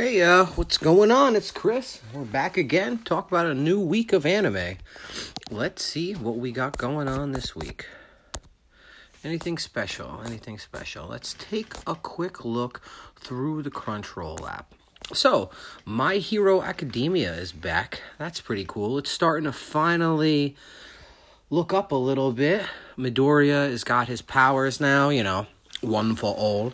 Hey, 0.00 0.22
uh, 0.22 0.44
what's 0.44 0.78
going 0.78 1.10
on? 1.10 1.34
It's 1.34 1.50
Chris. 1.50 2.00
We're 2.14 2.22
back 2.22 2.56
again. 2.56 2.98
Talk 2.98 3.32
about 3.32 3.46
a 3.46 3.52
new 3.54 3.80
week 3.80 4.12
of 4.12 4.24
anime. 4.24 4.76
Let's 5.50 5.84
see 5.84 6.12
what 6.12 6.36
we 6.36 6.52
got 6.52 6.78
going 6.78 7.08
on 7.08 7.32
this 7.32 7.56
week. 7.56 7.84
Anything 9.24 9.58
special? 9.58 10.22
Anything 10.24 10.56
special? 10.56 11.08
Let's 11.08 11.34
take 11.34 11.74
a 11.84 11.96
quick 11.96 12.44
look 12.44 12.80
through 13.16 13.64
the 13.64 13.72
Crunchyroll 13.72 14.48
app. 14.48 14.72
So, 15.12 15.50
My 15.84 16.18
Hero 16.18 16.62
Academia 16.62 17.34
is 17.34 17.50
back. 17.50 18.00
That's 18.18 18.40
pretty 18.40 18.66
cool. 18.68 18.98
It's 18.98 19.10
starting 19.10 19.46
to 19.46 19.52
finally 19.52 20.54
look 21.50 21.74
up 21.74 21.90
a 21.90 21.96
little 21.96 22.30
bit. 22.30 22.64
Midoriya 22.96 23.68
has 23.68 23.82
got 23.82 24.06
his 24.06 24.22
powers 24.22 24.80
now, 24.80 25.08
you 25.08 25.24
know, 25.24 25.48
one 25.80 26.14
for 26.14 26.32
all 26.36 26.72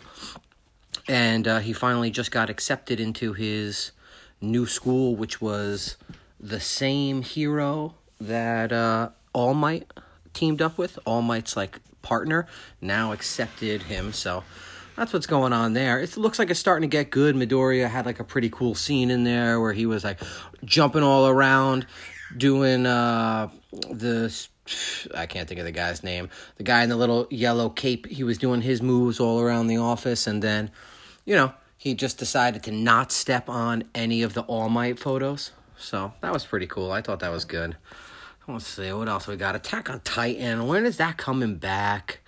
and 1.07 1.47
uh, 1.47 1.59
he 1.59 1.73
finally 1.73 2.11
just 2.11 2.31
got 2.31 2.49
accepted 2.49 2.99
into 2.99 3.33
his 3.33 3.91
new 4.41 4.65
school, 4.65 5.15
which 5.15 5.41
was 5.41 5.97
the 6.39 6.59
same 6.59 7.21
hero 7.21 7.95
that 8.19 8.71
uh, 8.71 9.09
All 9.33 9.53
Might 9.53 9.91
teamed 10.33 10.61
up 10.61 10.77
with. 10.77 10.99
All 11.05 11.21
Might's 11.21 11.55
like 11.55 11.79
partner 12.01 12.47
now 12.81 13.11
accepted 13.11 13.83
him, 13.83 14.13
so 14.13 14.43
that's 14.95 15.11
what's 15.13 15.27
going 15.27 15.53
on 15.53 15.73
there. 15.73 15.99
It 15.99 16.15
looks 16.17 16.39
like 16.39 16.49
it's 16.49 16.59
starting 16.59 16.89
to 16.89 16.97
get 16.97 17.09
good. 17.09 17.35
Midoriya 17.35 17.89
had 17.89 18.05
like 18.05 18.19
a 18.19 18.23
pretty 18.23 18.49
cool 18.49 18.75
scene 18.75 19.11
in 19.11 19.23
there 19.23 19.59
where 19.59 19.73
he 19.73 19.85
was 19.85 20.03
like 20.03 20.19
jumping 20.63 21.03
all 21.03 21.27
around, 21.27 21.85
doing 22.35 22.85
uh, 22.85 23.49
the 23.91 24.33
I 25.13 25.27
can't 25.27 25.47
think 25.47 25.59
of 25.59 25.65
the 25.65 25.71
guy's 25.71 26.03
name. 26.03 26.29
The 26.57 26.63
guy 26.63 26.83
in 26.83 26.89
the 26.89 26.95
little 26.95 27.27
yellow 27.29 27.69
cape, 27.69 28.07
he 28.07 28.23
was 28.23 28.37
doing 28.37 28.61
his 28.61 28.81
moves 28.81 29.19
all 29.19 29.39
around 29.39 29.67
the 29.67 29.77
office, 29.77 30.27
and 30.27 30.41
then 30.41 30.71
you 31.25 31.35
know, 31.35 31.53
he 31.77 31.93
just 31.93 32.17
decided 32.17 32.63
to 32.63 32.71
not 32.71 33.11
step 33.11 33.49
on 33.49 33.83
any 33.93 34.21
of 34.21 34.33
the 34.33 34.41
All 34.43 34.69
Might 34.69 34.99
photos. 34.99 35.51
So 35.77 36.13
that 36.21 36.31
was 36.31 36.45
pretty 36.45 36.67
cool. 36.67 36.91
I 36.91 37.01
thought 37.01 37.19
that 37.19 37.31
was 37.31 37.45
good. 37.45 37.75
Let's 38.47 38.67
see, 38.67 38.93
what 38.93 39.09
else 39.09 39.25
we 39.25 39.37
got? 39.37 39.55
Attack 39.55 39.89
on 39.89 40.01
Titan. 40.01 40.67
When 40.67 40.85
is 40.85 40.97
that 40.97 41.17
coming 41.17 41.55
back? 41.55 42.19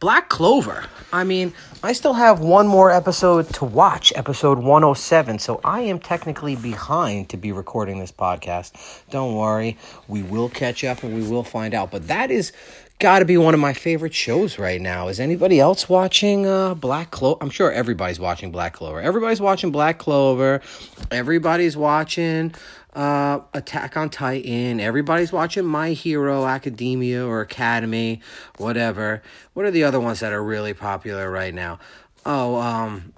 Black 0.00 0.30
Clover. 0.30 0.86
I 1.12 1.22
mean, 1.22 1.52
I 1.82 1.92
still 1.92 2.14
have 2.14 2.40
one 2.40 2.66
more 2.66 2.90
episode 2.90 3.50
to 3.54 3.66
watch, 3.66 4.10
episode 4.16 4.56
107. 4.56 5.38
So 5.38 5.60
I 5.62 5.82
am 5.82 5.98
technically 5.98 6.56
behind 6.56 7.28
to 7.28 7.36
be 7.36 7.52
recording 7.52 7.98
this 7.98 8.10
podcast. 8.10 9.02
Don't 9.10 9.34
worry, 9.34 9.76
we 10.08 10.22
will 10.22 10.48
catch 10.48 10.82
up 10.82 11.02
and 11.02 11.14
we 11.14 11.28
will 11.28 11.44
find 11.44 11.74
out. 11.74 11.90
But 11.90 12.08
that 12.08 12.30
is 12.30 12.52
got 12.98 13.18
to 13.18 13.24
be 13.24 13.36
one 13.36 13.54
of 13.54 13.60
my 13.60 13.72
favorite 13.72 14.14
shows 14.14 14.58
right 14.58 14.80
now. 14.80 15.08
Is 15.08 15.20
anybody 15.20 15.60
else 15.60 15.88
watching 15.88 16.46
uh, 16.46 16.74
Black 16.74 17.10
Clover? 17.10 17.38
I'm 17.42 17.50
sure 17.50 17.70
everybody's 17.70 18.18
watching 18.18 18.50
Black 18.50 18.72
Clover. 18.72 19.00
Everybody's 19.00 19.40
watching 19.40 19.70
Black 19.70 19.98
Clover. 19.98 20.62
Everybody's 21.10 21.76
watching 21.76 22.54
uh, 22.94 23.40
Attack 23.52 23.96
on 23.96 24.08
Titan. 24.08 24.80
Everybody's 24.80 25.32
watching 25.32 25.66
My 25.66 25.90
Hero 25.90 26.46
Academia 26.46 27.26
or 27.26 27.42
Academy, 27.42 28.20
whatever. 28.56 29.22
What 29.52 29.66
are 29.66 29.70
the 29.70 29.84
other 29.84 30.00
ones 30.00 30.20
that 30.20 30.32
are 30.32 30.42
really 30.42 30.72
popular 30.72 31.30
right 31.30 31.52
now? 31.52 31.78
Oh, 32.24 32.56
um, 32.56 33.12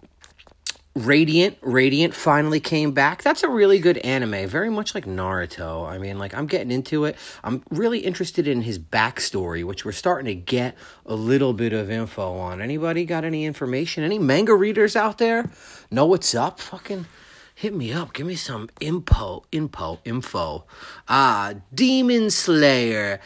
Radiant, 0.98 1.58
Radiant 1.60 2.12
finally 2.12 2.58
came 2.58 2.91
back. 2.92 3.22
That's 3.22 3.44
a 3.44 3.48
really 3.48 3.78
good 3.78 3.98
anime, 3.98 4.48
very 4.48 4.68
much 4.68 4.96
like 4.96 5.05
Naruto. 5.05 5.88
I 5.88 5.96
mean, 5.98 6.18
like 6.18 6.34
I'm 6.34 6.46
getting 6.46 6.72
into 6.72 7.05
it. 7.05 7.16
I'm 7.44 7.62
really 7.70 8.00
interested 8.00 8.48
in 8.48 8.62
his 8.62 8.80
backstory, 8.80 9.64
which 9.64 9.84
we're 9.84 9.92
starting 9.92 10.27
to 10.27 10.34
get 10.34 10.77
a 11.06 11.14
little 11.14 11.52
bit 11.52 11.72
of 11.72 11.88
info 11.88 12.38
on. 12.38 12.60
Anybody 12.60 13.05
got 13.05 13.24
any 13.24 13.44
information? 13.44 14.02
Any 14.02 14.18
manga 14.18 14.55
readers 14.55 14.96
out 14.96 15.18
there? 15.18 15.48
Know 15.90 16.05
what's 16.05 16.34
up? 16.34 16.58
Fucking 16.58 17.06
hit 17.55 17.74
me 17.74 17.92
up. 17.92 18.12
Give 18.12 18.27
me 18.27 18.34
some 18.34 18.68
info, 18.80 19.44
info, 19.52 20.00
info. 20.05 20.64
Ah, 21.06 21.55
Demon 21.72 22.30
Slayer, 22.30 23.20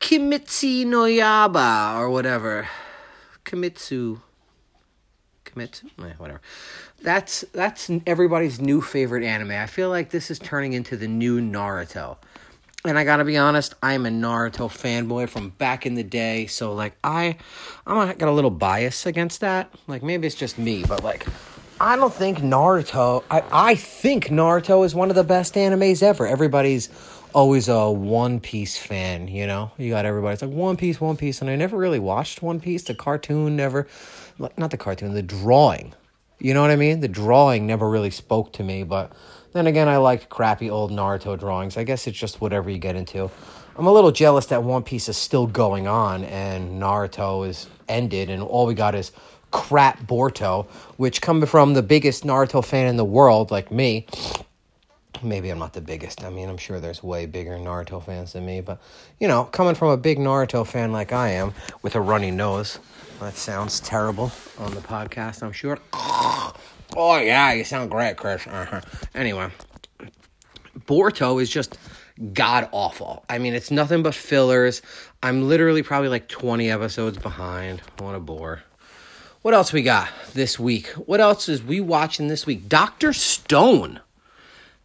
Kimetsu 0.00 0.84
no 0.86 1.04
Yaiba, 1.04 1.98
or 1.98 2.10
whatever. 2.10 2.68
Kimitsu. 3.44 4.22
Eh, 5.58 6.12
whatever 6.18 6.40
that's 7.02 7.44
that's 7.52 7.90
everybody's 8.06 8.60
new 8.60 8.80
favorite 8.80 9.24
anime. 9.24 9.52
I 9.52 9.66
feel 9.66 9.88
like 9.88 10.10
this 10.10 10.30
is 10.30 10.38
turning 10.38 10.72
into 10.72 10.96
the 10.96 11.08
new 11.08 11.40
Naruto. 11.40 12.16
And 12.84 12.98
I 12.98 13.04
gotta 13.04 13.24
be 13.24 13.36
honest, 13.36 13.74
I'm 13.82 14.06
a 14.06 14.10
Naruto 14.10 14.68
fanboy 14.68 15.28
from 15.28 15.50
back 15.50 15.86
in 15.86 15.94
the 15.94 16.04
day. 16.04 16.46
So 16.46 16.72
like 16.72 16.96
I, 17.02 17.36
I'm 17.86 18.16
got 18.16 18.28
a 18.28 18.32
little 18.32 18.50
bias 18.50 19.06
against 19.06 19.40
that. 19.40 19.72
Like 19.86 20.02
maybe 20.02 20.26
it's 20.26 20.36
just 20.36 20.58
me, 20.58 20.84
but 20.84 21.02
like 21.02 21.26
I 21.80 21.96
don't 21.96 22.14
think 22.14 22.38
Naruto. 22.38 23.24
I 23.30 23.42
I 23.52 23.74
think 23.74 24.26
Naruto 24.26 24.84
is 24.84 24.94
one 24.94 25.10
of 25.10 25.16
the 25.16 25.24
best 25.24 25.54
animes 25.54 26.02
ever. 26.02 26.26
Everybody's 26.26 26.88
always 27.36 27.68
a 27.68 27.90
One 27.90 28.40
Piece 28.40 28.76
fan, 28.76 29.28
you 29.28 29.46
know. 29.46 29.70
You 29.78 29.90
got 29.90 30.06
everybody. 30.06 30.32
It's 30.32 30.42
like 30.42 30.50
One 30.50 30.76
Piece, 30.76 31.00
One 31.00 31.16
Piece, 31.16 31.40
and 31.40 31.48
I 31.48 31.54
never 31.54 31.76
really 31.76 32.00
watched 32.00 32.42
One 32.42 32.58
Piece. 32.58 32.82
The 32.82 32.94
cartoon 32.94 33.54
never, 33.54 33.86
not 34.38 34.70
the 34.72 34.76
cartoon, 34.76 35.14
the 35.14 35.22
drawing 35.22 35.94
you 36.38 36.52
know 36.52 36.60
what 36.60 36.70
I 36.70 36.76
mean? 36.76 37.00
The 37.00 37.08
drawing 37.08 37.66
never 37.66 37.88
really 37.88 38.10
spoke 38.10 38.52
to 38.54 38.62
me, 38.62 38.82
but 38.82 39.12
then 39.52 39.66
again, 39.66 39.88
I 39.88 39.96
like 39.96 40.28
crappy 40.28 40.68
old 40.68 40.90
Naruto 40.90 41.38
drawings. 41.38 41.76
I 41.76 41.84
guess 41.84 42.06
it's 42.06 42.18
just 42.18 42.40
whatever 42.40 42.68
you 42.68 42.78
get 42.78 42.94
into. 42.94 43.30
I'm 43.76 43.86
a 43.86 43.92
little 43.92 44.12
jealous 44.12 44.46
that 44.46 44.62
One 44.62 44.82
Piece 44.82 45.08
is 45.08 45.16
still 45.16 45.46
going 45.46 45.86
on 45.86 46.24
and 46.24 46.80
Naruto 46.80 47.48
is 47.48 47.68
ended, 47.88 48.28
and 48.30 48.42
all 48.42 48.66
we 48.66 48.74
got 48.74 48.94
is 48.94 49.12
crap 49.50 50.02
Boruto, 50.06 50.66
which 50.98 51.22
coming 51.22 51.46
from 51.46 51.72
the 51.72 51.82
biggest 51.82 52.24
Naruto 52.24 52.64
fan 52.64 52.86
in 52.86 52.96
the 52.96 53.04
world, 53.04 53.50
like 53.50 53.70
me. 53.70 54.06
Maybe 55.22 55.50
I'm 55.50 55.58
not 55.58 55.72
the 55.72 55.80
biggest. 55.80 56.24
I 56.24 56.30
mean, 56.30 56.48
I'm 56.48 56.56
sure 56.56 56.80
there's 56.80 57.02
way 57.02 57.26
bigger 57.26 57.52
Naruto 57.52 58.04
fans 58.04 58.32
than 58.32 58.44
me, 58.44 58.60
but 58.60 58.80
you 59.18 59.28
know, 59.28 59.44
coming 59.44 59.74
from 59.74 59.88
a 59.88 59.96
big 59.96 60.18
Naruto 60.18 60.66
fan 60.66 60.92
like 60.92 61.12
I 61.12 61.30
am, 61.30 61.54
with 61.82 61.94
a 61.94 62.00
runny 62.00 62.30
nose, 62.30 62.78
that 63.20 63.36
sounds 63.36 63.80
terrible 63.80 64.30
on 64.58 64.74
the 64.74 64.80
podcast, 64.80 65.42
I'm 65.42 65.52
sure. 65.52 65.78
Oh, 66.98 67.18
yeah, 67.18 67.52
you 67.52 67.64
sound 67.64 67.90
great, 67.90 68.16
Chris. 68.16 68.46
Uh-huh. 68.46 68.80
Anyway, 69.14 69.50
Boruto 70.86 71.42
is 71.42 71.50
just 71.50 71.76
god 72.32 72.68
awful. 72.72 73.24
I 73.28 73.38
mean, 73.38 73.54
it's 73.54 73.70
nothing 73.70 74.02
but 74.02 74.14
fillers. 74.14 74.82
I'm 75.22 75.48
literally 75.48 75.82
probably 75.82 76.08
like 76.08 76.28
20 76.28 76.70
episodes 76.70 77.18
behind. 77.18 77.80
What 77.98 78.14
a 78.14 78.20
bore. 78.20 78.62
What 79.42 79.52
else 79.52 79.72
we 79.72 79.82
got 79.82 80.08
this 80.32 80.58
week? 80.58 80.88
What 80.90 81.20
else 81.20 81.48
is 81.48 81.62
we 81.62 81.80
watching 81.80 82.28
this 82.28 82.46
week? 82.46 82.68
Dr. 82.68 83.12
Stone. 83.12 84.00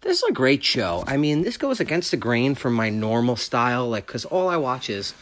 This 0.01 0.17
is 0.17 0.29
a 0.29 0.33
great 0.33 0.63
show. 0.63 1.03
I 1.05 1.17
mean, 1.17 1.43
this 1.43 1.57
goes 1.57 1.79
against 1.79 2.09
the 2.09 2.17
grain 2.17 2.55
from 2.55 2.73
my 2.73 2.89
normal 2.89 3.35
style, 3.35 3.87
like, 3.87 4.07
because 4.07 4.25
all 4.25 4.49
I 4.49 4.57
watch 4.57 4.89
is 4.89 5.13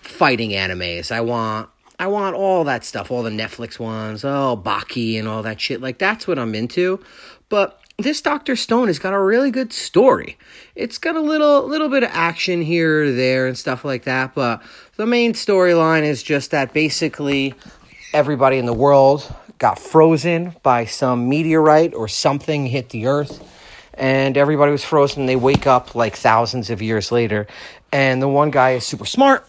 fighting 0.00 0.50
animes. 0.50 1.12
I 1.12 1.20
want 1.20 1.68
I 1.98 2.06
want 2.06 2.34
all 2.34 2.64
that 2.64 2.84
stuff, 2.84 3.10
all 3.10 3.22
the 3.22 3.30
Netflix 3.30 3.78
ones, 3.78 4.24
oh, 4.24 4.60
Baki 4.60 5.18
and 5.18 5.28
all 5.28 5.42
that 5.42 5.60
shit. 5.60 5.80
Like, 5.80 5.98
that's 5.98 6.26
what 6.26 6.38
I'm 6.38 6.54
into. 6.54 7.00
But 7.48 7.80
this 7.98 8.20
Dr. 8.22 8.56
Stone 8.56 8.88
has 8.88 8.98
got 8.98 9.12
a 9.12 9.20
really 9.20 9.50
good 9.50 9.72
story. 9.72 10.36
It's 10.74 10.98
got 10.98 11.16
a 11.16 11.20
little 11.20 11.68
little 11.68 11.90
bit 11.90 12.02
of 12.02 12.10
action 12.12 12.62
here 12.62 13.04
or 13.04 13.12
there 13.12 13.46
and 13.46 13.58
stuff 13.58 13.84
like 13.84 14.04
that, 14.04 14.34
but 14.34 14.62
the 14.96 15.06
main 15.06 15.34
storyline 15.34 16.02
is 16.02 16.22
just 16.22 16.50
that 16.50 16.72
basically 16.72 17.54
everybody 18.14 18.56
in 18.56 18.64
the 18.64 18.72
world 18.72 19.30
got 19.58 19.78
frozen 19.78 20.56
by 20.62 20.86
some 20.86 21.28
meteorite 21.28 21.92
or 21.92 22.08
something 22.08 22.66
hit 22.66 22.88
the 22.88 23.06
earth 23.06 23.42
and 23.94 24.36
everybody 24.36 24.72
was 24.72 24.84
frozen. 24.84 25.26
They 25.26 25.36
wake 25.36 25.66
up 25.66 25.94
like 25.94 26.16
thousands 26.16 26.70
of 26.70 26.82
years 26.82 27.10
later, 27.10 27.46
and 27.92 28.20
the 28.20 28.28
one 28.28 28.50
guy 28.50 28.72
is 28.72 28.84
super 28.84 29.06
smart 29.06 29.48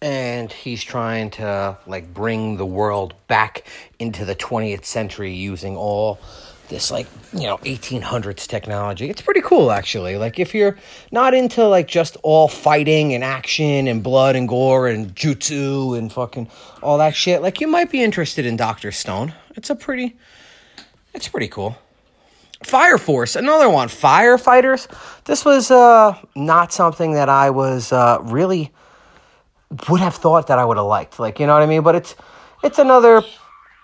and 0.00 0.52
he's 0.52 0.82
trying 0.82 1.30
to 1.30 1.76
like 1.86 2.12
bring 2.14 2.56
the 2.56 2.66
world 2.66 3.14
back 3.26 3.64
into 3.98 4.24
the 4.24 4.34
20th 4.34 4.84
century 4.84 5.32
using 5.32 5.76
all 5.76 6.20
this 6.68 6.90
like 6.90 7.06
you 7.32 7.44
know 7.44 7.56
1800s 7.58 8.46
technology. 8.46 9.08
It's 9.08 9.22
pretty 9.22 9.40
cool 9.40 9.72
actually. 9.72 10.16
Like 10.16 10.38
if 10.38 10.54
you're 10.54 10.76
not 11.10 11.34
into 11.34 11.66
like 11.66 11.88
just 11.88 12.16
all 12.22 12.46
fighting 12.46 13.14
and 13.14 13.24
action 13.24 13.88
and 13.88 14.02
blood 14.02 14.36
and 14.36 14.46
gore 14.46 14.86
and 14.86 15.14
jutsu 15.14 15.96
and 15.98 16.12
fucking 16.12 16.48
all 16.82 16.98
that 16.98 17.16
shit 17.16 17.42
like 17.42 17.60
you 17.60 17.66
might 17.66 17.90
be 17.90 18.02
interested 18.02 18.46
in 18.46 18.56
dr 18.56 18.92
stone. 18.92 19.32
It's 19.56 19.70
a 19.70 19.74
pretty 19.74 20.16
it's 21.14 21.26
pretty 21.26 21.48
cool 21.48 21.76
fire 22.64 22.98
force 22.98 23.36
another 23.36 23.68
one 23.70 23.88
firefighters 23.88 24.88
this 25.24 25.44
was 25.44 25.70
uh 25.70 26.16
not 26.34 26.72
something 26.72 27.12
that 27.12 27.28
i 27.28 27.50
was 27.50 27.92
uh 27.92 28.18
really 28.22 28.72
would 29.88 30.00
have 30.00 30.14
thought 30.14 30.46
that 30.48 30.58
I 30.58 30.64
would 30.64 30.76
have 30.76 30.86
liked. 30.86 31.18
Like, 31.18 31.40
you 31.40 31.46
know 31.46 31.54
what 31.54 31.62
I 31.62 31.66
mean? 31.66 31.82
But 31.82 31.94
it's 31.94 32.14
it's 32.62 32.78
another 32.78 33.22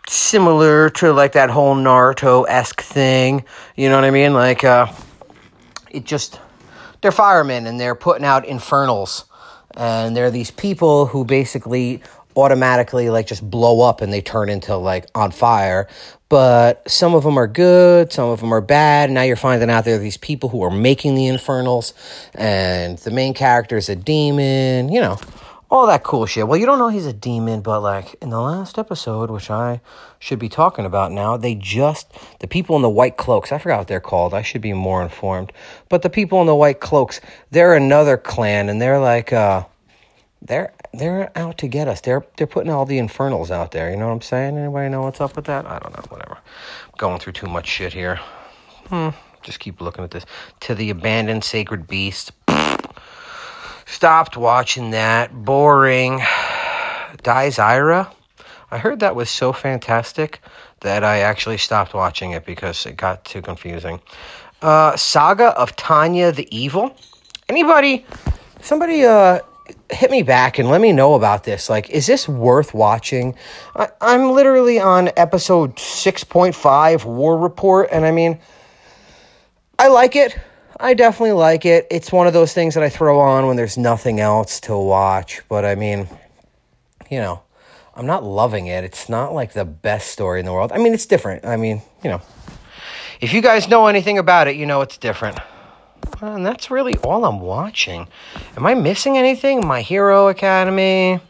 similar 0.09 0.91
to 0.91 1.13
like 1.13 1.33
that 1.33 1.51
whole 1.51 1.75
Naruto 1.75 2.47
esque 2.49 2.81
thing. 2.81 3.45
You 3.77 3.89
know 3.89 3.97
what 3.97 4.05
I 4.05 4.11
mean? 4.11 4.35
Like, 4.35 4.65
uh, 4.65 4.93
it 5.91 6.05
just 6.05 6.41
they're 7.01 7.13
firemen 7.13 7.67
and 7.67 7.79
they're 7.79 7.95
putting 7.95 8.25
out 8.25 8.47
infernals, 8.47 9.25
and 9.77 10.17
they're 10.17 10.31
these 10.31 10.51
people 10.51 11.07
who 11.07 11.25
basically 11.25 12.03
automatically 12.37 13.11
like 13.11 13.27
just 13.27 13.49
blow 13.49 13.81
up 13.81 14.01
and 14.01 14.13
they 14.13 14.21
turn 14.21 14.49
into 14.49 14.77
like 14.77 15.07
on 15.15 15.31
fire. 15.31 15.89
But 16.29 16.89
some 16.91 17.15
of 17.15 17.23
them 17.23 17.39
are 17.39 17.47
good, 17.47 18.13
some 18.13 18.31
of 18.31 18.41
them 18.41 18.53
are 18.53 18.61
bad. 18.61 19.11
Now 19.11 19.23
you're 19.23 19.37
finding 19.37 19.71
out 19.71 19.85
there 19.85 19.97
are 19.97 19.99
these 19.99 20.17
people 20.17 20.49
who 20.49 20.63
are 20.63 20.71
making 20.71 21.15
the 21.15 21.27
infernals, 21.27 21.95
and 22.35 22.99
the 22.99 23.11
main 23.11 23.35
character 23.35 23.77
is 23.77 23.89
a 23.89 23.95
demon, 23.95 24.91
you 24.91 25.01
know, 25.01 25.19
all 25.71 25.87
that 25.87 26.03
cool 26.03 26.27
shit. 26.27 26.49
Well, 26.49 26.59
you 26.59 26.67
don't 26.67 26.79
know 26.79 26.89
he's 26.89 27.07
a 27.07 27.13
demon, 27.13 27.61
but 27.61 27.81
like 27.81 28.15
in 28.23 28.31
the 28.31 28.41
last 28.41 28.79
episode, 28.79 29.31
which 29.31 29.51
I 29.51 29.81
should 30.19 30.39
be 30.39 30.49
talking 30.49 30.85
about 30.85 31.13
now, 31.13 31.37
they 31.37 31.55
just, 31.55 32.13
the 32.41 32.47
people 32.47 32.77
in 32.77 32.83
the 32.83 32.89
white 32.89 33.17
cloaks, 33.17 33.53
I 33.53 33.59
forgot 33.59 33.79
what 33.79 33.89
they're 33.89 34.01
called. 34.01 34.35
I 34.35 34.43
should 34.43 34.61
be 34.61 34.73
more 34.73 35.03
informed. 35.03 35.53
But 35.89 36.03
the 36.03 36.11
people 36.11 36.41
in 36.41 36.47
the 36.47 36.55
white 36.55 36.81
cloaks, 36.81 37.21
they're 37.51 37.75
another 37.75 38.17
clan, 38.17 38.69
and 38.69 38.81
they're 38.81 39.01
like, 39.01 39.33
uh, 39.33 39.65
they're 40.45 40.73
they're 40.93 41.37
out 41.37 41.59
to 41.59 41.69
get 41.69 41.89
us. 41.89 42.01
They're 42.01 42.25
they're 42.37 42.47
putting 42.47 42.71
all 42.71 42.85
the 42.85 42.99
infernals 42.99 43.51
out 43.51 43.73
there. 43.73 43.91
You 43.91 43.97
know 43.97 44.07
what 44.07 44.15
I'm 44.15 44.21
saying? 44.21 44.59
Anybody 44.59 44.89
know 44.91 45.03
what's 45.03 45.21
up 45.21 45.37
with 45.37 45.47
that? 45.47 45.67
I 45.67 45.79
don't 45.79 45.97
know. 45.97 46.05
Whatever. 46.09 46.39
going 46.99 47.19
through 47.19 47.33
too 47.33 47.47
much 47.47 47.67
shit 47.67 47.93
here. 47.93 48.21
Hmm. 48.89 49.11
Just 49.43 49.59
keep 49.61 49.81
looking 49.81 50.05
at 50.05 50.11
this. 50.11 50.25
To 50.61 50.75
the 50.75 50.91
abandoned 50.91 51.45
sacred 51.45 51.87
beast. 51.87 52.33
Stopped 53.87 54.37
watching 54.37 54.91
that. 54.91 55.35
Boring. 55.35 56.21
Dies 57.23 57.59
Irae. 57.59 58.07
I 58.71 58.79
heard 58.79 59.01
that 59.01 59.15
was 59.15 59.31
so 59.31 59.53
fantastic 59.53 60.41
that 60.81 61.05
I 61.05 61.21
actually 61.21 61.59
stopped 61.59 61.95
watching 61.95 62.33
it 62.33 62.45
because 62.45 62.87
it 62.87 62.97
got 62.97 63.25
too 63.25 63.41
confusing. 63.41 64.01
Uh, 64.61 64.97
Saga 64.97 65.49
of 65.59 65.77
Tanya 65.77 66.33
the 66.33 66.49
Evil. 66.55 66.97
Anybody? 67.49 68.05
Somebody 68.61 69.05
uh 69.05 69.41
hit 69.91 70.11
me 70.11 70.23
back 70.23 70.59
and 70.59 70.69
let 70.69 70.81
me 70.81 70.93
know 70.93 71.15
about 71.15 71.45
this. 71.45 71.71
Like, 71.71 71.91
is 71.91 72.07
this 72.07 72.29
worth 72.29 72.75
watching? 72.75 73.35
I, 73.75 73.89
am 74.01 74.33
literally 74.33 74.79
on 74.79 75.11
episode 75.17 75.77
6.5 75.77 77.05
War 77.05 77.39
Report, 77.39 77.89
and 77.91 78.05
I 78.05 78.11
mean, 78.11 78.39
I 79.79 79.89
like 79.89 80.17
it. 80.17 80.39
I 80.79 80.95
definitely 80.95 81.33
like 81.33 81.65
it. 81.65 81.87
It's 81.91 82.13
one 82.13 82.27
of 82.27 82.33
those 82.33 82.53
things 82.53 82.75
that 82.75 82.83
I 82.83 82.89
throw 82.89 83.21
on 83.21 83.47
when 83.47 83.57
there's 83.57 83.79
nothing 83.79 84.21
else 84.21 84.61
to 84.61 84.77
watch, 84.77 85.43
but 85.49 85.65
I 85.65 85.75
mean, 85.77 86.09
you 87.11 87.19
know, 87.19 87.43
I'm 87.95 88.07
not 88.07 88.25
loving 88.25 88.67
it. 88.67 88.85
It's 88.85 89.09
not 89.09 89.33
like 89.33 89.53
the 89.53 89.65
best 89.65 90.11
story 90.11 90.41
in 90.41 90.47
the 90.47 90.53
world. 90.53 90.73
I 90.73 90.79
mean, 90.79 90.95
it's 90.95 91.07
different. 91.07 91.47
I 91.47 91.57
mean, 91.57 91.81
you 92.03 92.11
know, 92.11 92.21
if 93.21 93.33
you 93.33 93.41
guys 93.41 93.69
know 93.69 93.87
anything 93.87 94.19
about 94.19 94.49
it, 94.49 94.57
you 94.57 94.67
know 94.67 94.81
it's 94.81 94.99
different. 94.99 95.39
And 96.21 96.47
that's 96.47 96.71
really 96.71 96.97
all 96.99 97.25
I'm 97.25 97.41
watching. 97.41 98.09
Am 98.57 98.67
I 98.67 98.75
missing 98.75 99.19
anything? 99.19 99.67
My 99.67 99.81
Hero 99.83 100.29
Academy. 100.29 101.21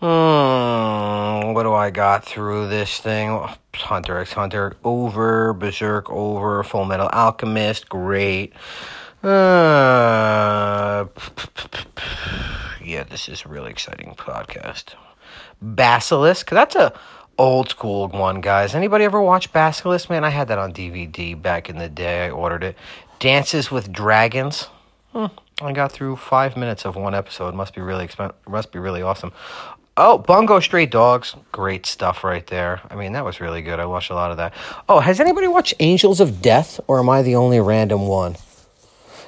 Hmm, 0.00 1.52
what 1.52 1.62
do 1.62 1.72
I 1.72 1.90
got 1.90 2.24
through 2.24 2.68
this 2.68 2.98
thing? 2.98 3.40
Hunter 3.74 4.18
x 4.18 4.32
Hunter 4.32 4.74
over, 4.82 5.52
Berserk 5.52 6.10
over, 6.10 6.62
Full 6.64 6.84
Metal 6.84 7.08
Alchemist, 7.12 7.88
great. 7.88 8.52
Uh, 9.22 11.06
yeah, 12.84 13.04
this 13.04 13.28
is 13.28 13.44
a 13.44 13.48
really 13.48 13.70
exciting 13.70 14.14
podcast. 14.16 14.94
Basilisk, 15.62 16.50
that's 16.50 16.74
a 16.74 16.92
old 17.38 17.68
school 17.68 18.08
one, 18.08 18.40
guys. 18.40 18.74
Anybody 18.74 19.04
ever 19.04 19.22
watch 19.22 19.52
Basilisk? 19.52 20.10
Man, 20.10 20.24
I 20.24 20.30
had 20.30 20.48
that 20.48 20.58
on 20.58 20.72
DVD 20.72 21.40
back 21.40 21.70
in 21.70 21.78
the 21.78 21.88
day. 21.88 22.26
I 22.26 22.30
ordered 22.30 22.64
it. 22.64 22.76
Dances 23.22 23.70
with 23.70 23.92
Dragons. 23.92 24.64
Hmm, 25.12 25.26
I 25.60 25.70
got 25.70 25.92
through 25.92 26.16
five 26.16 26.56
minutes 26.56 26.84
of 26.84 26.96
one 26.96 27.14
episode. 27.14 27.54
Must 27.54 27.72
be 27.72 27.80
really 27.80 28.04
expen- 28.04 28.32
Must 28.48 28.72
be 28.72 28.80
really 28.80 29.00
awesome. 29.00 29.30
Oh, 29.96 30.18
Bungo 30.18 30.58
Stray 30.58 30.86
Dogs. 30.86 31.36
Great 31.52 31.86
stuff 31.86 32.24
right 32.24 32.44
there. 32.48 32.80
I 32.90 32.96
mean, 32.96 33.12
that 33.12 33.24
was 33.24 33.40
really 33.40 33.62
good. 33.62 33.78
I 33.78 33.86
watched 33.86 34.10
a 34.10 34.14
lot 34.14 34.32
of 34.32 34.38
that. 34.38 34.52
Oh, 34.88 34.98
has 34.98 35.20
anybody 35.20 35.46
watched 35.46 35.74
Angels 35.78 36.18
of 36.18 36.42
Death, 36.42 36.80
or 36.88 36.98
am 36.98 37.08
I 37.08 37.22
the 37.22 37.36
only 37.36 37.60
random 37.60 38.08
one? 38.08 38.34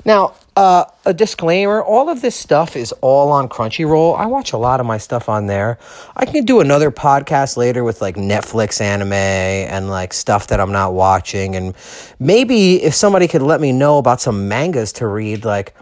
Now, 0.05 0.35
uh, 0.56 0.85
a 1.05 1.12
disclaimer 1.12 1.83
all 1.83 2.09
of 2.09 2.23
this 2.23 2.37
stuff 2.37 2.77
is 2.77 2.93
all 3.01 3.33
on 3.33 3.49
Crunchyroll. 3.49 4.19
I 4.19 4.27
watch 4.27 4.53
a 4.53 4.56
lot 4.56 4.81
of 4.81 4.87
my 4.87 4.99
stuff 4.99 5.29
on 5.29 5.47
there. 5.47 5.79
I 6.17 6.27
can 6.27 6.45
do 6.45 6.61
another 6.61 6.91
podcast 6.91 7.56
later 7.56 7.83
with 7.83 8.01
like 8.01 8.17
Netflix 8.17 8.81
anime 8.81 9.12
and 9.12 9.91
like 9.91 10.12
stuff 10.12 10.47
that 10.49 10.61
I'm 10.61 10.73
not 10.73 10.95
watching. 10.95 11.56
And 11.56 11.75
maybe 12.21 12.83
if 12.83 12.95
somebody 12.95 13.27
could 13.27 13.43
let 13.43 13.61
me 13.61 13.73
know 13.73 13.99
about 13.99 14.21
some 14.21 14.49
mangas 14.49 14.93
to 14.95 15.09
read, 15.09 15.45
like 15.45 15.75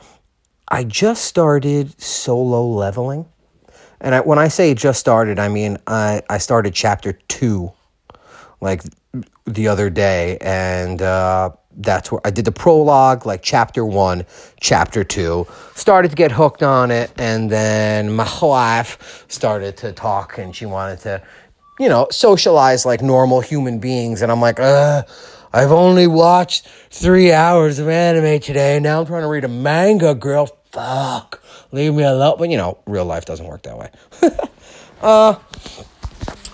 I 0.68 0.84
just 0.84 1.24
started 1.24 2.00
solo 2.00 2.66
leveling. 2.66 3.26
And 4.00 4.14
I, 4.14 4.20
when 4.20 4.38
I 4.38 4.48
say 4.48 4.74
just 4.74 4.98
started, 5.00 5.38
I 5.38 5.48
mean 5.48 5.78
I, 5.86 6.22
I 6.30 6.38
started 6.38 6.72
chapter 6.72 7.12
two 7.28 7.72
like 8.60 8.82
the 9.44 9.68
other 9.68 9.90
day. 9.90 10.38
And, 10.40 11.02
uh, 11.02 11.50
that's 11.76 12.12
where 12.12 12.20
I 12.24 12.30
did 12.30 12.44
the 12.44 12.52
prologue, 12.52 13.26
like 13.26 13.42
chapter 13.42 13.84
one, 13.84 14.26
chapter 14.60 15.04
two, 15.04 15.46
started 15.74 16.10
to 16.10 16.16
get 16.16 16.32
hooked 16.32 16.62
on 16.62 16.90
it, 16.90 17.12
and 17.16 17.50
then 17.50 18.12
my 18.12 18.30
wife 18.42 19.24
started 19.28 19.76
to 19.78 19.92
talk 19.92 20.38
and 20.38 20.54
she 20.54 20.66
wanted 20.66 21.00
to, 21.00 21.22
you 21.78 21.88
know, 21.88 22.08
socialize 22.10 22.84
like 22.84 23.02
normal 23.02 23.40
human 23.40 23.78
beings. 23.78 24.22
And 24.22 24.30
I'm 24.30 24.40
like, 24.40 24.60
uh, 24.60 25.02
I've 25.52 25.72
only 25.72 26.06
watched 26.06 26.66
three 26.90 27.32
hours 27.32 27.78
of 27.78 27.88
anime 27.88 28.40
today, 28.40 28.80
now 28.80 29.00
I'm 29.00 29.06
trying 29.06 29.22
to 29.22 29.28
read 29.28 29.44
a 29.44 29.48
manga, 29.48 30.14
girl. 30.14 30.48
Fuck. 30.72 31.42
Leave 31.70 31.94
me 31.94 32.02
alone. 32.02 32.36
But, 32.38 32.48
you 32.48 32.56
know, 32.56 32.78
real 32.86 33.04
life 33.04 33.26
doesn't 33.26 33.46
work 33.46 33.62
that 33.64 33.78
way. 33.78 33.90
uh, 35.02 35.34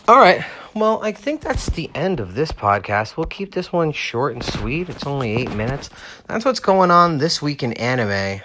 all 0.09 0.19
right. 0.19 0.45
Well, 0.79 1.03
I 1.03 1.11
think 1.11 1.41
that's 1.41 1.67
the 1.71 1.91
end 1.93 2.21
of 2.21 2.37
this 2.37 2.53
podcast. 2.53 3.17
We'll 3.17 3.27
keep 3.27 3.53
this 3.53 3.73
one 3.73 3.91
short 3.91 4.35
and 4.35 4.45
sweet. 4.45 4.89
It's 4.89 5.05
only 5.05 5.35
eight 5.35 5.53
minutes. 5.53 5.91
That's 6.29 6.45
what's 6.45 6.61
going 6.61 6.93
on 6.93 7.19
this 7.19 7.43
week 7.43 7.65
in 7.65 7.73
anime. 7.73 8.43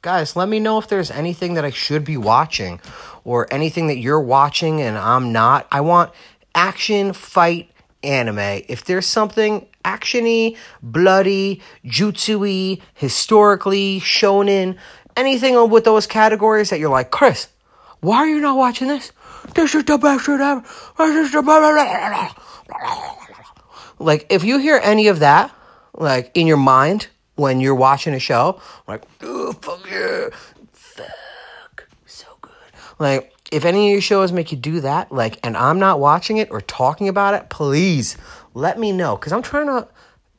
Guys, 0.00 0.34
let 0.34 0.48
me 0.48 0.60
know 0.60 0.78
if 0.78 0.88
there's 0.88 1.10
anything 1.10 1.54
that 1.54 1.66
I 1.66 1.70
should 1.70 2.06
be 2.06 2.16
watching 2.16 2.80
or 3.22 3.52
anything 3.52 3.88
that 3.88 3.98
you're 3.98 4.18
watching 4.20 4.80
and 4.80 4.96
I'm 4.96 5.30
not. 5.30 5.68
I 5.70 5.82
want 5.82 6.10
action, 6.54 7.12
fight, 7.12 7.70
anime. 8.02 8.62
If 8.66 8.86
there's 8.86 9.06
something 9.06 9.66
actiony, 9.84 10.56
bloody, 10.82 11.60
jutsu 11.84 12.80
historically, 12.94 14.00
shonen, 14.00 14.78
anything 15.18 15.68
with 15.68 15.84
those 15.84 16.06
categories 16.06 16.70
that 16.70 16.80
you're 16.80 16.88
like, 16.88 17.10
Chris, 17.10 17.48
why 18.00 18.16
are 18.16 18.28
you 18.28 18.40
not 18.40 18.56
watching 18.56 18.88
this? 18.88 19.12
This 19.54 19.74
is 19.74 19.84
the 19.84 19.98
best 19.98 20.24
shit 20.24 20.40
ever. 20.40 20.62
This 20.98 21.26
is 21.26 21.32
the. 21.32 22.34
Like, 23.98 24.26
if 24.30 24.44
you 24.44 24.58
hear 24.58 24.80
any 24.82 25.08
of 25.08 25.18
that, 25.20 25.54
like, 25.94 26.30
in 26.34 26.46
your 26.46 26.56
mind 26.56 27.08
when 27.34 27.60
you're 27.60 27.74
watching 27.74 28.14
a 28.14 28.18
show, 28.18 28.60
like, 28.86 29.02
oh, 29.22 29.52
fuck 29.54 29.88
yeah. 29.90 30.28
Fuck. 30.72 31.88
So 32.06 32.26
good. 32.40 32.52
Like, 32.98 33.32
if 33.50 33.64
any 33.64 33.88
of 33.88 33.92
your 33.92 34.00
shows 34.00 34.30
make 34.30 34.52
you 34.52 34.58
do 34.58 34.80
that, 34.82 35.10
like, 35.10 35.40
and 35.44 35.56
I'm 35.56 35.78
not 35.78 35.98
watching 35.98 36.36
it 36.36 36.50
or 36.50 36.60
talking 36.60 37.08
about 37.08 37.34
it, 37.34 37.48
please 37.48 38.16
let 38.54 38.78
me 38.78 38.92
know. 38.92 39.16
Because 39.16 39.32
I'm 39.32 39.42
trying 39.42 39.66
to 39.66 39.88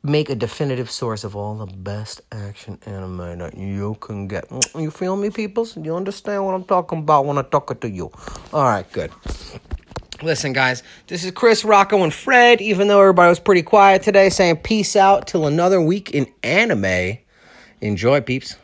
make 0.02 0.30
a 0.30 0.34
definitive 0.34 0.90
source 0.90 1.24
of 1.24 1.36
all 1.36 1.54
the 1.54 1.66
best 1.66 2.22
action 2.32 2.78
anime 2.86 3.38
that 3.38 3.56
you 3.56 3.96
can 4.00 4.26
get. 4.26 4.44
You 4.74 4.90
feel 4.90 5.16
me, 5.16 5.30
peoples? 5.30 5.76
You 5.76 5.94
understand 5.94 6.44
what 6.44 6.54
I'm 6.54 6.64
talking 6.64 7.00
about 7.00 7.26
when 7.26 7.38
I 7.38 7.42
talk 7.42 7.60
talking 7.60 7.80
to 7.80 7.90
you? 7.90 8.10
All 8.52 8.64
right, 8.64 8.90
good. 8.92 9.10
Listen, 10.22 10.52
guys, 10.52 10.82
this 11.06 11.24
is 11.24 11.30
Chris, 11.30 11.64
Rocco, 11.64 12.02
and 12.02 12.12
Fred. 12.12 12.60
Even 12.60 12.88
though 12.88 13.00
everybody 13.00 13.28
was 13.28 13.40
pretty 13.40 13.62
quiet 13.62 14.02
today, 14.02 14.28
saying 14.28 14.58
peace 14.58 14.96
out 14.96 15.26
till 15.26 15.46
another 15.46 15.80
week 15.80 16.10
in 16.10 16.26
anime. 16.42 17.18
Enjoy, 17.80 18.20
peeps. 18.20 18.56